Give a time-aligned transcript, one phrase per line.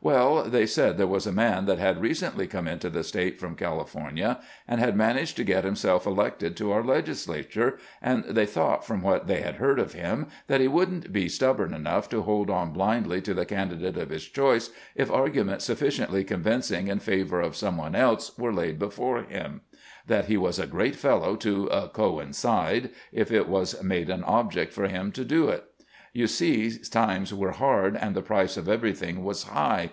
[0.00, 3.56] Well, they said there was a man that had recently come into the State from
[3.56, 9.00] California, and had managed to get himself elected to our legislature, and they thought, from
[9.00, 12.50] what they had heard of him, that he would n't be stubborn enough to hold
[12.50, 17.40] on blindly to the candidate of his choice if argument sufficiently convinc ing in favor
[17.40, 19.62] of some one else were laid before him;
[20.06, 24.86] that he was a great feUow to" coincide" if it was made an object for
[24.86, 25.64] him to do it.
[26.16, 29.90] You see, times were hard, and the price of everything was high.